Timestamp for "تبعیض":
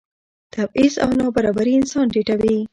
0.55-0.93